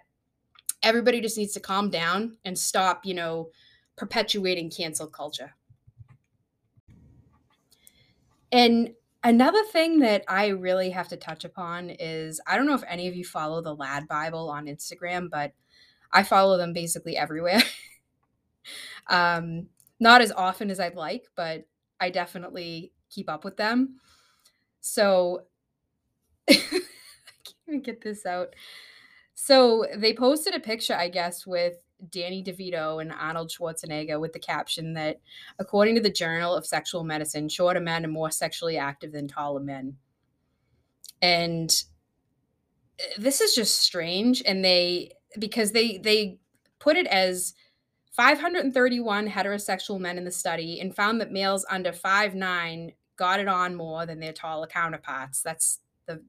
everybody 0.83 1.19
just 1.21 1.37
needs 1.37 1.53
to 1.53 1.59
calm 1.59 1.89
down 1.89 2.37
and 2.45 2.57
stop, 2.57 3.05
you 3.05 3.13
know, 3.13 3.49
perpetuating 3.97 4.71
cancel 4.71 5.07
culture. 5.07 5.53
And 8.53 8.93
another 9.23 9.63
thing 9.65 9.99
that 9.99 10.23
I 10.27 10.47
really 10.47 10.91
have 10.91 11.09
to 11.09 11.17
touch 11.17 11.43
upon 11.43 11.89
is 11.89 12.39
I 12.47 12.55
don't 12.55 12.67
know 12.67 12.73
if 12.73 12.83
any 12.87 13.07
of 13.09 13.15
you 13.15 13.25
follow 13.25 13.61
the 13.61 13.75
Lad 13.75 14.07
Bible 14.07 14.49
on 14.49 14.65
Instagram, 14.65 15.29
but 15.29 15.53
I 16.13 16.23
follow 16.23 16.57
them 16.57 16.71
basically 16.71 17.17
everywhere. 17.17 17.61
um 19.09 19.67
not 19.99 20.21
as 20.21 20.31
often 20.31 20.71
as 20.71 20.79
I'd 20.79 20.95
like, 20.95 21.27
but 21.35 21.65
I 22.01 22.09
definitely 22.09 22.91
keep 23.09 23.29
up 23.29 23.45
with 23.45 23.55
them. 23.55 23.99
So 24.81 25.43
I 26.49 26.53
can't 26.53 26.83
even 27.67 27.81
get 27.81 28.01
this 28.01 28.25
out. 28.25 28.55
So 29.35 29.85
they 29.95 30.13
posted 30.13 30.55
a 30.55 30.59
picture, 30.59 30.95
I 30.95 31.07
guess, 31.07 31.47
with 31.47 31.75
Danny 32.09 32.43
DeVito 32.43 33.01
and 33.01 33.11
Arnold 33.11 33.49
Schwarzenegger 33.51 34.19
with 34.19 34.33
the 34.33 34.39
caption 34.39 34.93
that, 34.95 35.21
according 35.59 35.95
to 35.95 36.01
the 36.01 36.11
Journal 36.11 36.55
of 36.55 36.65
Sexual 36.65 37.03
Medicine, 37.03 37.47
shorter 37.47 37.79
men 37.79 38.03
are 38.05 38.09
more 38.09 38.31
sexually 38.31 38.77
active 38.77 39.11
than 39.11 39.27
taller 39.27 39.59
men. 39.59 39.97
And 41.21 41.71
this 43.17 43.41
is 43.41 43.53
just 43.53 43.77
strange. 43.79 44.41
And 44.45 44.65
they, 44.65 45.11
because 45.37 45.71
they, 45.71 45.99
they 45.99 46.39
put 46.79 46.97
it 46.97 47.07
as 47.07 47.53
531 48.11 49.29
heterosexual 49.29 49.99
men 49.99 50.17
in 50.17 50.25
the 50.25 50.31
study 50.31 50.79
and 50.79 50.95
found 50.95 51.21
that 51.21 51.31
males 51.31 51.65
under 51.69 51.91
5'9 51.91 52.93
got 53.15 53.39
it 53.39 53.47
on 53.47 53.75
more 53.75 54.05
than 54.05 54.19
their 54.19 54.33
taller 54.33 54.67
counterparts. 54.67 55.41
That's 55.41 55.79
the 56.07 56.21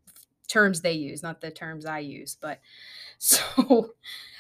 terms 0.49 0.81
they 0.81 0.93
use, 0.93 1.23
not 1.23 1.41
the 1.41 1.51
terms 1.51 1.85
I 1.87 2.01
use. 2.01 2.37
But 2.41 2.61
so 3.19 3.95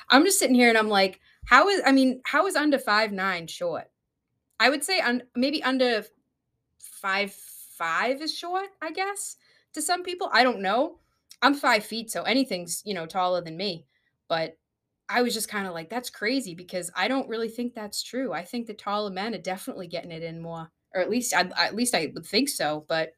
I'm 0.09 0.25
just 0.25 0.39
sitting 0.39 0.55
here 0.55 0.69
and 0.69 0.79
I'm 0.79 0.89
like, 0.89 1.21
how 1.47 1.69
is, 1.69 1.83
I 1.85 1.93
mean, 1.93 2.21
how 2.25 2.47
is 2.47 2.55
under 2.55 2.79
5'9 2.79 3.49
short? 3.49 3.91
I 4.61 4.71
would 4.71 4.85
say 4.85 5.01
un, 5.01 5.25
maybe 5.35 5.63
under 5.65 6.05
five 6.79 7.33
five 7.33 8.23
is 8.23 8.33
short, 8.33 8.69
I 8.81 8.93
guess, 8.93 9.37
to 9.73 9.83
some 9.83 10.05
people. 10.05 10.31
I 10.33 10.45
don't 10.45 10.61
know. 10.61 10.99
I'm 11.43 11.55
five 11.55 11.85
feet, 11.85 12.13
so 12.13 12.23
anything's, 12.23 12.81
you 12.85 12.95
know, 12.95 13.07
taller 13.07 13.41
than 13.41 13.57
me. 13.57 13.87
But 14.29 14.57
I 15.13 15.21
was 15.21 15.35
just 15.35 15.49
kind 15.49 15.67
of 15.67 15.75
like, 15.75 15.91
that's 15.91 16.09
crazy 16.09 16.55
because 16.55 16.91
I 16.97 17.07
don't 17.07 17.29
really 17.29 17.51
think 17.51 17.75
that's 17.75 18.03
true. 18.03 18.33
I 18.33 18.45
think 18.45 18.67
the 18.67 18.73
taller 18.73 19.11
men 19.11 19.35
are 19.35 19.39
definitely 19.39 19.87
getting 19.87 20.11
it 20.11 20.23
in 20.23 20.41
more, 20.41 20.71
or 20.95 21.03
at 21.03 21.11
least, 21.11 21.35
I, 21.35 21.51
at 21.59 21.75
least 21.75 21.95
I 21.95 22.11
would 22.15 22.25
think 22.25 22.49
so. 22.49 22.87
But 22.89 23.13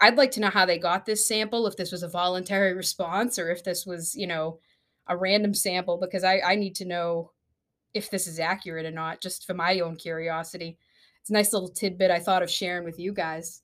I'd 0.00 0.16
like 0.16 0.30
to 0.32 0.40
know 0.40 0.48
how 0.48 0.64
they 0.64 0.78
got 0.78 1.04
this 1.04 1.28
sample, 1.28 1.66
if 1.66 1.76
this 1.76 1.92
was 1.92 2.02
a 2.02 2.08
voluntary 2.08 2.74
response 2.76 3.38
or 3.38 3.50
if 3.50 3.62
this 3.62 3.84
was, 3.84 4.14
you 4.16 4.26
know, 4.26 4.60
a 5.08 5.16
random 5.16 5.52
sample, 5.52 5.98
because 5.98 6.24
I, 6.24 6.40
I 6.40 6.54
need 6.54 6.74
to 6.76 6.86
know 6.86 7.32
if 7.92 8.10
this 8.10 8.26
is 8.26 8.40
accurate 8.40 8.86
or 8.86 8.90
not, 8.90 9.20
just 9.20 9.46
for 9.46 9.54
my 9.54 9.80
own 9.80 9.96
curiosity. 9.96 10.78
It's 11.20 11.30
a 11.30 11.34
nice 11.34 11.52
little 11.52 11.68
tidbit 11.68 12.10
I 12.10 12.18
thought 12.18 12.42
of 12.42 12.50
sharing 12.50 12.84
with 12.84 12.98
you 12.98 13.12
guys. 13.12 13.62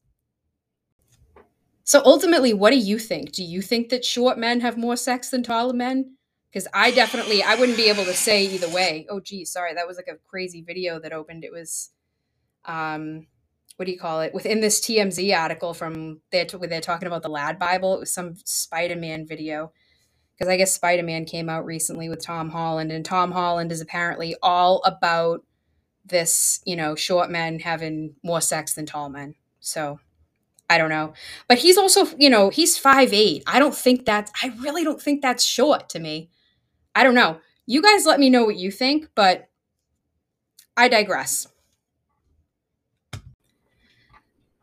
So 1.85 2.03
ultimately, 2.05 2.53
what 2.53 2.71
do 2.71 2.79
you 2.79 2.99
think? 2.99 3.33
Do 3.33 3.43
you 3.43 3.63
think 3.63 3.89
that 3.89 4.05
short 4.05 4.39
men 4.39 4.61
have 4.61 4.77
more 4.77 4.97
sex 4.97 5.31
than 5.31 5.43
taller 5.43 5.73
men? 5.73 6.17
Because 6.53 6.69
I 6.75 6.91
definitely 6.91 7.43
I 7.43 7.55
wouldn't 7.55 7.79
be 7.79 7.89
able 7.89 8.05
to 8.05 8.15
say 8.15 8.45
either 8.45 8.69
way. 8.69 9.07
Oh 9.09 9.21
gee, 9.21 9.45
sorry, 9.45 9.75
that 9.75 9.87
was 9.87 9.97
like 9.97 10.09
a 10.09 10.19
crazy 10.29 10.63
video 10.63 11.01
that 11.01 11.13
opened. 11.13 11.45
It 11.45 11.53
was 11.53 11.91
um 12.65 13.27
what 13.77 13.87
do 13.87 13.93
you 13.93 13.99
call 13.99 14.21
it? 14.21 14.35
Within 14.35 14.61
this 14.61 14.81
TMZ 14.81 15.37
article 15.37 15.73
from 15.75 16.21
they're, 16.31 16.47
where 16.57 16.69
they're 16.69 16.81
talking 16.81 17.09
about 17.09 17.23
the 17.23 17.31
Lad 17.31 17.59
Bible, 17.59 17.95
it 17.95 18.01
was 18.01 18.13
some 18.13 18.35
Spider-Man 18.45 19.27
video. 19.27 19.73
Because 20.35 20.49
I 20.49 20.57
guess 20.57 20.75
Spider-Man 20.75 21.25
came 21.25 21.49
out 21.49 21.65
recently 21.65 22.09
with 22.09 22.25
Tom 22.25 22.51
Holland, 22.51 22.93
and 22.93 23.05
Tom 23.05 23.33
Holland 23.33 23.73
is 23.73 23.81
apparently 23.81 24.37
all 24.43 24.83
about 24.85 25.45
this, 26.05 26.61
you 26.65 26.77
know, 26.77 26.95
short 26.95 27.31
men 27.31 27.61
having 27.61 28.15
more 28.23 28.41
sex 28.41 28.75
than 28.75 28.87
tall 28.87 29.09
men. 29.09 29.35
So 29.61 30.01
I 30.69 30.79
don't 30.79 30.91
know. 30.91 31.13
But 31.49 31.59
he's 31.59 31.79
also, 31.79 32.07
you 32.19 32.31
know, 32.31 32.51
he's 32.51 32.79
five 32.79 33.13
eight. 33.13 33.43
I 33.47 33.59
don't 33.59 33.75
think 33.75 34.05
that's 34.05 34.33
I 34.43 34.55
really 34.61 34.85
don't 34.85 35.01
think 35.01 35.23
that's 35.23 35.45
short 35.45 35.89
to 35.91 35.99
me. 35.99 36.31
I 36.95 37.05
don't 37.05 37.15
know. 37.15 37.41
You 37.67 37.81
guys 37.81 38.07
let 38.07 38.21
me 38.21 38.31
know 38.31 38.45
what 38.45 38.57
you 38.57 38.71
think, 38.71 39.09
but 39.15 39.49
I 40.77 40.89
digress. 40.89 41.49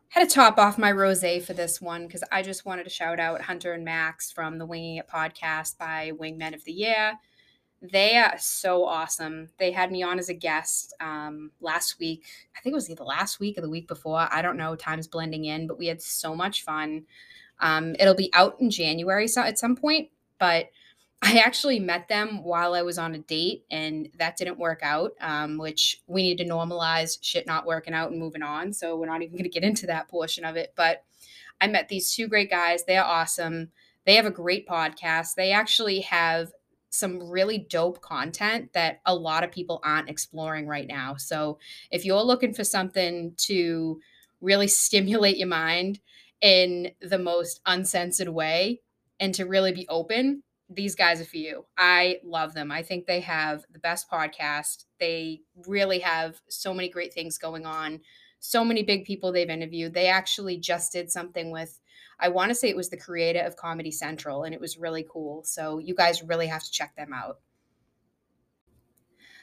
Had 0.08 0.28
to 0.28 0.34
top 0.34 0.58
off 0.58 0.76
my 0.76 0.90
rose 0.90 1.24
for 1.44 1.52
this 1.52 1.80
one 1.80 2.06
because 2.06 2.24
I 2.32 2.42
just 2.42 2.66
wanted 2.66 2.84
to 2.84 2.90
shout 2.90 3.20
out 3.20 3.42
Hunter 3.42 3.72
and 3.72 3.84
Max 3.84 4.32
from 4.32 4.58
the 4.58 4.66
Winging 4.66 4.96
It 4.96 5.08
podcast 5.08 5.78
by 5.78 6.12
Wingmen 6.18 6.54
of 6.54 6.64
the 6.64 6.72
Year. 6.72 7.14
They 7.80 8.16
are 8.16 8.34
so 8.36 8.84
awesome. 8.84 9.48
They 9.58 9.72
had 9.72 9.90
me 9.90 10.02
on 10.02 10.18
as 10.18 10.28
a 10.28 10.34
guest 10.34 10.94
um, 11.00 11.52
last 11.60 11.98
week. 11.98 12.24
I 12.56 12.60
think 12.60 12.72
it 12.72 12.76
was 12.76 12.90
either 12.90 13.04
last 13.04 13.40
week 13.40 13.56
or 13.56 13.62
the 13.62 13.70
week 13.70 13.88
before. 13.88 14.28
I 14.30 14.42
don't 14.42 14.58
know. 14.58 14.76
Time's 14.76 15.06
blending 15.06 15.46
in, 15.46 15.66
but 15.66 15.78
we 15.78 15.86
had 15.86 16.02
so 16.02 16.34
much 16.34 16.64
fun. 16.64 17.06
Um, 17.60 17.94
it'll 17.98 18.14
be 18.14 18.30
out 18.34 18.56
in 18.60 18.70
January 18.70 19.28
so 19.28 19.42
at 19.42 19.58
some 19.58 19.76
point, 19.76 20.10
but 20.38 20.66
I 21.22 21.38
actually 21.38 21.78
met 21.80 22.08
them 22.08 22.42
while 22.42 22.72
I 22.72 22.82
was 22.82 22.98
on 22.98 23.14
a 23.14 23.18
date, 23.18 23.64
and 23.70 24.08
that 24.18 24.36
didn't 24.36 24.58
work 24.58 24.80
out, 24.82 25.12
um, 25.20 25.58
which 25.58 26.02
we 26.06 26.22
need 26.22 26.38
to 26.38 26.46
normalize 26.46 27.18
shit 27.20 27.46
not 27.46 27.66
working 27.66 27.92
out 27.92 28.10
and 28.10 28.18
moving 28.18 28.42
on. 28.42 28.72
So 28.72 28.96
we're 28.96 29.06
not 29.06 29.22
even 29.22 29.34
going 29.34 29.44
to 29.44 29.50
get 29.50 29.62
into 29.62 29.86
that 29.86 30.08
portion 30.08 30.44
of 30.44 30.56
it. 30.56 30.72
But 30.76 31.04
I 31.60 31.66
met 31.66 31.88
these 31.88 32.14
two 32.14 32.26
great 32.26 32.50
guys. 32.50 32.84
They 32.84 32.96
are 32.96 33.04
awesome. 33.04 33.70
They 34.06 34.14
have 34.14 34.24
a 34.24 34.30
great 34.30 34.66
podcast. 34.66 35.34
They 35.34 35.52
actually 35.52 36.00
have 36.00 36.52
some 36.88 37.30
really 37.30 37.58
dope 37.58 38.00
content 38.00 38.72
that 38.72 39.00
a 39.06 39.14
lot 39.14 39.44
of 39.44 39.52
people 39.52 39.80
aren't 39.84 40.08
exploring 40.08 40.66
right 40.66 40.88
now. 40.88 41.16
So 41.16 41.58
if 41.90 42.04
you're 42.04 42.22
looking 42.22 42.54
for 42.54 42.64
something 42.64 43.34
to 43.36 44.00
really 44.40 44.68
stimulate 44.68 45.36
your 45.36 45.48
mind 45.48 46.00
in 46.40 46.92
the 47.00 47.18
most 47.18 47.60
uncensored 47.66 48.30
way 48.30 48.80
and 49.20 49.34
to 49.34 49.44
really 49.44 49.72
be 49.72 49.86
open, 49.88 50.42
these 50.72 50.94
guys 50.94 51.20
are 51.20 51.24
for 51.24 51.36
you. 51.36 51.64
I 51.76 52.20
love 52.24 52.54
them. 52.54 52.70
I 52.70 52.82
think 52.82 53.06
they 53.06 53.20
have 53.20 53.64
the 53.72 53.80
best 53.80 54.08
podcast. 54.08 54.84
They 55.00 55.42
really 55.66 55.98
have 55.98 56.40
so 56.48 56.72
many 56.72 56.88
great 56.88 57.12
things 57.12 57.38
going 57.38 57.66
on. 57.66 58.00
So 58.38 58.64
many 58.64 58.84
big 58.84 59.04
people 59.04 59.32
they've 59.32 59.50
interviewed. 59.50 59.92
They 59.92 60.06
actually 60.06 60.56
just 60.58 60.92
did 60.92 61.10
something 61.10 61.50
with, 61.50 61.78
I 62.20 62.28
want 62.28 62.50
to 62.50 62.54
say 62.54 62.68
it 62.68 62.76
was 62.76 62.88
the 62.88 62.96
creator 62.96 63.40
of 63.40 63.56
Comedy 63.56 63.90
Central, 63.90 64.44
and 64.44 64.54
it 64.54 64.60
was 64.60 64.78
really 64.78 65.04
cool. 65.10 65.42
So 65.42 65.78
you 65.78 65.94
guys 65.94 66.22
really 66.22 66.46
have 66.46 66.62
to 66.62 66.70
check 66.70 66.94
them 66.96 67.12
out. 67.12 67.40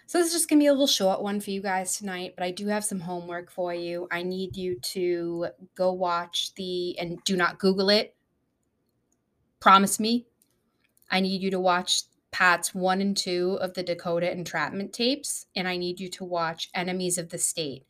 So 0.08 0.20
this 0.20 0.28
is 0.28 0.34
just 0.34 0.50
going 0.50 0.60
to 0.60 0.64
be 0.64 0.68
a 0.68 0.72
little 0.72 0.88
short 0.88 1.22
one 1.22 1.42
for 1.42 1.52
you 1.52 1.62
guys 1.62 1.98
tonight, 1.98 2.36
but 2.38 2.46
I 2.46 2.52
do 2.52 2.68
have 2.68 2.86
some 2.86 3.02
homework 3.02 3.52
for 3.52 3.74
you. 3.74 4.08
I 4.10 4.24
need 4.24 4.56
you 4.56 4.80
to 4.80 5.48
go 5.76 5.92
watch 5.92 6.54
the, 6.56 6.98
and 6.98 7.22
do 7.26 7.36
not 7.36 7.60
Google 7.60 7.90
it. 7.90 8.16
Promise 9.60 10.00
me 10.00 10.27
I 11.10 11.20
need 11.20 11.42
you 11.42 11.52
to 11.52 11.60
watch 11.60 12.04
Pat's 12.32 12.76
one 12.76 13.02
and 13.02 13.16
two 13.16 13.58
of 13.62 13.74
the 13.74 13.84
Dakota 13.84 14.32
entrapment 14.32 14.94
tapes, 14.94 15.48
and 15.56 15.68
I 15.68 15.78
need 15.78 16.00
you 16.00 16.10
to 16.12 16.26
watch 16.26 16.70
Enemies 16.76 17.18
of 17.18 17.30
the 17.30 17.38
State. 17.38 17.86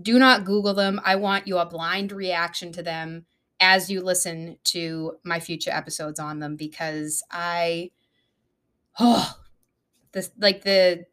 Do 0.00 0.18
not 0.18 0.44
Google 0.44 0.74
them. 0.74 1.00
I 1.04 1.16
want 1.16 1.46
you 1.46 1.58
a 1.58 1.66
blind 1.66 2.12
reaction 2.12 2.72
to 2.72 2.82
them 2.82 3.26
as 3.60 3.88
you 3.90 4.02
listen 4.02 4.58
to 4.64 5.16
my 5.24 5.40
future 5.40 5.70
episodes 5.70 6.20
on 6.20 6.40
them 6.40 6.56
because 6.56 7.22
I, 7.30 7.90
oh, 9.00 9.38
this 10.12 10.30
like 10.38 10.62
the 10.62 11.06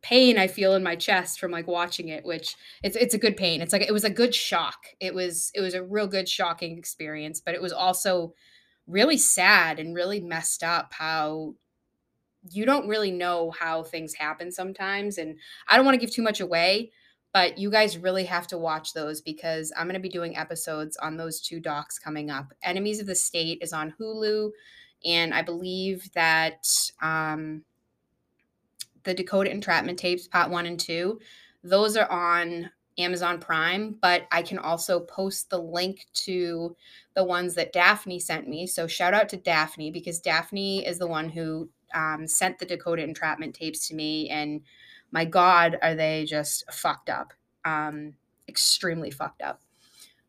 pain 0.00 0.38
I 0.38 0.46
feel 0.46 0.74
in 0.74 0.82
my 0.82 0.96
chest 0.96 1.38
from 1.40 1.50
like 1.50 1.66
watching 1.66 2.08
it, 2.08 2.24
which 2.24 2.54
it's 2.82 2.96
it's 2.96 3.14
a 3.14 3.18
good 3.18 3.36
pain. 3.36 3.60
It's 3.60 3.72
like 3.72 3.82
it 3.82 3.92
was 3.92 4.04
a 4.04 4.10
good 4.10 4.34
shock. 4.34 4.86
It 5.00 5.14
was 5.14 5.50
it 5.54 5.60
was 5.60 5.74
a 5.74 5.82
real 5.82 6.06
good 6.06 6.28
shocking 6.28 6.78
experience, 6.78 7.40
but 7.40 7.54
it 7.54 7.60
was 7.60 7.72
also 7.72 8.34
really 8.88 9.18
sad 9.18 9.78
and 9.78 9.94
really 9.94 10.20
messed 10.20 10.64
up 10.64 10.92
how 10.92 11.54
you 12.50 12.64
don't 12.64 12.88
really 12.88 13.10
know 13.10 13.52
how 13.58 13.82
things 13.82 14.14
happen 14.14 14.50
sometimes. 14.50 15.18
And 15.18 15.36
I 15.68 15.76
don't 15.76 15.84
want 15.84 15.94
to 15.94 16.04
give 16.04 16.14
too 16.14 16.22
much 16.22 16.40
away, 16.40 16.90
but 17.32 17.58
you 17.58 17.70
guys 17.70 17.98
really 17.98 18.24
have 18.24 18.46
to 18.48 18.58
watch 18.58 18.94
those 18.94 19.20
because 19.20 19.72
I'm 19.76 19.86
going 19.86 19.94
to 19.94 20.00
be 20.00 20.08
doing 20.08 20.36
episodes 20.36 20.96
on 20.96 21.16
those 21.16 21.40
two 21.40 21.60
docs 21.60 21.98
coming 21.98 22.30
up. 22.30 22.52
Enemies 22.62 23.00
of 23.00 23.06
the 23.06 23.14
State 23.14 23.58
is 23.60 23.72
on 23.72 23.94
Hulu. 24.00 24.50
And 25.04 25.34
I 25.34 25.42
believe 25.42 26.10
that 26.14 26.66
um, 27.02 27.62
the 29.04 29.14
Dakota 29.14 29.50
Entrapment 29.50 29.98
tapes, 29.98 30.26
part 30.26 30.50
one 30.50 30.66
and 30.66 30.80
two, 30.80 31.20
those 31.62 31.96
are 31.96 32.10
on 32.10 32.70
Amazon 32.98 33.38
Prime, 33.38 33.96
but 34.00 34.26
I 34.32 34.42
can 34.42 34.58
also 34.58 35.00
post 35.00 35.50
the 35.50 35.58
link 35.58 36.06
to 36.12 36.76
the 37.14 37.24
ones 37.24 37.54
that 37.54 37.72
Daphne 37.72 38.18
sent 38.18 38.48
me. 38.48 38.66
So 38.66 38.86
shout 38.86 39.14
out 39.14 39.28
to 39.30 39.36
Daphne 39.36 39.90
because 39.90 40.20
Daphne 40.20 40.84
is 40.86 40.98
the 40.98 41.06
one 41.06 41.28
who 41.28 41.68
um, 41.94 42.26
sent 42.26 42.58
the 42.58 42.66
Dakota 42.66 43.02
entrapment 43.02 43.54
tapes 43.54 43.88
to 43.88 43.94
me. 43.94 44.28
And 44.28 44.62
my 45.12 45.24
God, 45.24 45.78
are 45.82 45.94
they 45.94 46.26
just 46.28 46.70
fucked 46.72 47.08
up? 47.08 47.32
Um, 47.64 48.14
extremely 48.48 49.10
fucked 49.10 49.42
up. 49.42 49.62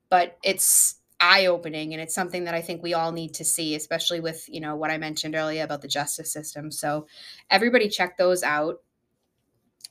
But 0.10 0.38
it's 0.44 0.96
eye 1.20 1.48
opening 1.48 1.94
and 1.94 2.02
it's 2.02 2.16
something 2.16 2.46
that 2.46 2.54
I 2.54 2.62
think 2.62 2.82
we 2.82 2.94
all 2.94 3.12
need 3.12 3.34
to 3.36 3.46
see, 3.46 3.76
especially 3.76 4.20
with, 4.20 4.48
you 4.48 4.62
know, 4.62 4.76
what 4.76 4.92
I 4.92 4.98
mentioned 4.98 5.36
earlier 5.36 5.64
about 5.64 5.82
the 5.82 5.88
justice 5.88 6.32
system. 6.32 6.72
So 6.72 7.08
everybody 7.50 7.90
check 7.90 8.18
those 8.18 8.42
out. 8.42 8.82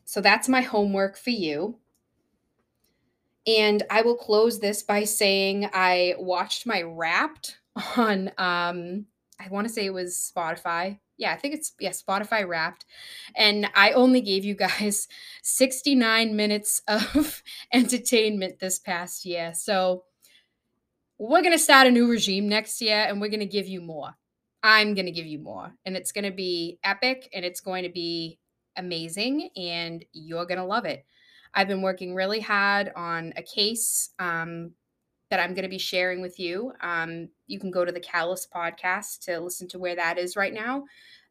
So 0.05 0.21
that's 0.21 0.49
my 0.49 0.63
homework 0.63 1.19
for 1.19 1.31
you. 1.31 1.79
And 3.49 3.83
I 3.91 4.03
will 4.03 4.17
close 4.17 4.61
this 4.61 4.83
by 4.83 5.05
saying 5.05 5.71
I 5.73 6.15
watched 6.19 6.67
my 6.67 6.83
wrapped 6.83 7.59
on 7.97 8.31
um 8.39 9.07
I 9.41 9.49
want 9.51 9.69
to 9.69 9.73
say 9.73 9.87
it 9.87 9.95
was 9.95 10.33
Spotify. 10.37 10.99
Yeah, 11.17 11.33
I 11.33 11.37
think 11.37 11.55
it's 11.55 11.73
yeah, 11.81 11.91
Spotify 11.91 12.47
wrapped. 12.47 12.85
And 13.35 13.71
I 13.75 13.93
only 13.93 14.21
gave 14.21 14.45
you 14.45 14.55
guys 14.55 15.09
69 15.43 16.37
minutes 16.37 16.83
of 16.89 17.43
entertainment 17.73 18.59
this 18.61 18.79
past 18.79 19.25
year. 19.25 19.55
So 19.55 20.05
we're 21.19 21.43
going 21.43 21.53
to 21.53 21.59
start 21.59 21.87
a 21.87 21.91
new 21.91 22.09
regime 22.09 22.49
next 22.49 22.81
year 22.83 23.07
and 23.09 23.21
we're 23.21 23.31
going 23.31 23.41
to 23.41 23.47
give 23.47 23.67
you 23.67 23.81
more. 23.81 24.11
I'm 24.63 24.95
going 24.95 25.07
to 25.07 25.13
give 25.13 25.27
you 25.27 25.39
more. 25.39 25.73
And 25.85 25.97
it's 25.97 26.13
going 26.13 26.25
to 26.25 26.31
be 26.31 26.79
epic 26.85 27.29
and 27.33 27.45
it's 27.45 27.61
going 27.61 27.85
to 27.85 27.91
be 27.91 28.39
amazing 28.77 29.51
and 29.57 30.05
you're 30.13 30.47
going 30.47 30.59
to 30.59 30.65
love 30.65 30.85
it. 30.85 31.05
I've 31.55 31.69
been 31.69 31.83
working 31.83 32.15
really 32.15 32.41
hard 32.41 32.93
on 32.95 33.33
a 33.37 33.43
case 33.43 34.11
um, 34.19 34.73
that 35.31 35.41
I'm 35.41 35.55
going 35.55 35.65
to 35.65 35.69
be 35.69 35.79
sharing 35.79 36.21
with 36.21 36.39
you. 36.39 36.73
Um, 36.81 37.29
you 37.47 37.59
can 37.59 37.71
go 37.71 37.85
to 37.85 37.93
the 37.93 38.01
Callus 38.01 38.47
podcast 38.53 39.21
to 39.25 39.41
listen 39.41 39.69
to 39.69 39.79
where 39.79 39.97
that 39.97 40.19
is 40.19 40.37
right 40.37 40.55
now. 40.55 40.85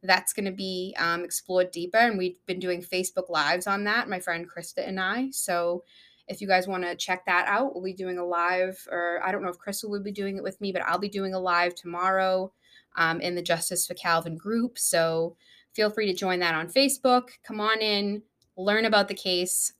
That's 0.03 0.33
going 0.33 0.45
to 0.45 0.51
be 0.51 0.95
um, 0.99 1.23
explored 1.23 1.71
deeper, 1.71 1.97
and 1.97 2.17
we've 2.17 2.37
been 2.45 2.59
doing 2.59 2.81
Facebook 2.83 3.29
Lives 3.29 3.65
on 3.65 3.83
that, 3.85 4.09
my 4.09 4.19
friend 4.19 4.47
Krista 4.47 4.87
and 4.87 4.99
I. 4.99 5.29
So 5.31 5.83
if 6.27 6.41
you 6.41 6.47
guys 6.47 6.67
want 6.67 6.83
to 6.83 6.95
check 6.95 7.25
that 7.25 7.47
out, 7.47 7.73
we'll 7.73 7.83
be 7.83 7.93
doing 7.93 8.17
a 8.17 8.25
live, 8.25 8.85
or 8.91 9.19
I 9.23 9.31
don't 9.31 9.43
know 9.43 9.49
if 9.49 9.57
Crystal 9.57 9.89
will 9.89 10.03
be 10.03 10.11
doing 10.11 10.37
it 10.37 10.43
with 10.43 10.59
me, 10.61 10.71
but 10.71 10.83
I'll 10.83 10.99
be 10.99 11.09
doing 11.09 11.33
a 11.33 11.39
live 11.39 11.73
tomorrow 11.73 12.51
um, 12.97 13.21
in 13.21 13.33
the 13.33 13.41
Justice 13.41 13.87
for 13.87 13.93
Calvin 13.93 14.35
group. 14.35 14.77
So 14.77 15.35
feel 15.73 15.89
free 15.89 16.05
to 16.07 16.13
join 16.13 16.39
that 16.39 16.55
on 16.55 16.67
Facebook. 16.67 17.29
Come 17.43 17.59
on 17.59 17.79
in, 17.81 18.21
learn 18.55 18.85
about 18.85 19.07
the 19.07 19.13
case 19.13 19.73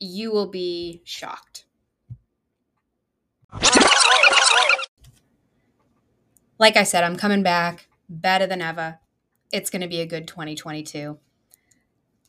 you 0.00 0.32
will 0.32 0.48
be 0.48 1.02
shocked. 1.04 1.66
Like 6.58 6.76
I 6.76 6.82
said, 6.82 7.04
I'm 7.04 7.16
coming 7.16 7.42
back 7.42 7.86
better 8.08 8.46
than 8.46 8.60
ever. 8.60 8.98
It's 9.52 9.70
going 9.70 9.82
to 9.82 9.88
be 9.88 10.00
a 10.00 10.06
good 10.06 10.26
2022. 10.26 11.18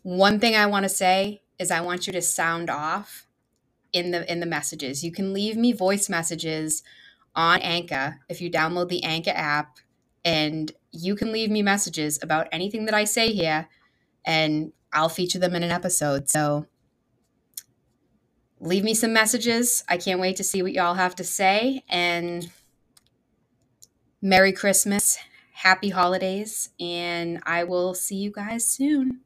One 0.03 0.39
thing 0.39 0.55
I 0.55 0.65
want 0.65 0.83
to 0.83 0.89
say 0.89 1.41
is 1.59 1.71
I 1.71 1.81
want 1.81 2.07
you 2.07 2.13
to 2.13 2.21
sound 2.21 2.69
off 2.69 3.27
in 3.93 4.11
the 4.11 4.29
in 4.31 4.39
the 4.39 4.45
messages. 4.45 5.03
You 5.03 5.11
can 5.11 5.33
leave 5.33 5.57
me 5.57 5.73
voice 5.73 6.09
messages 6.09 6.81
on 7.35 7.59
Anchor 7.61 8.19
if 8.29 8.41
you 8.41 8.49
download 8.49 8.89
the 8.89 9.03
Anchor 9.03 9.33
app 9.35 9.77
and 10.25 10.71
you 10.91 11.15
can 11.15 11.31
leave 11.31 11.49
me 11.49 11.61
messages 11.61 12.19
about 12.21 12.47
anything 12.51 12.85
that 12.85 12.95
I 12.95 13.03
say 13.03 13.31
here 13.31 13.67
and 14.25 14.73
I'll 14.93 15.09
feature 15.09 15.39
them 15.39 15.55
in 15.55 15.63
an 15.63 15.71
episode. 15.71 16.29
So 16.29 16.67
leave 18.61 18.83
me 18.83 18.93
some 18.93 19.11
messages. 19.11 19.83
I 19.89 19.97
can't 19.97 20.19
wait 20.19 20.37
to 20.37 20.43
see 20.43 20.61
what 20.61 20.71
y'all 20.71 20.93
have 20.93 21.15
to 21.15 21.23
say. 21.23 21.83
And 21.89 22.49
Merry 24.21 24.53
Christmas, 24.53 25.17
Happy 25.53 25.89
Holidays, 25.89 26.69
and 26.79 27.41
I 27.45 27.63
will 27.63 27.93
see 27.93 28.15
you 28.15 28.31
guys 28.31 28.65
soon. 28.69 29.21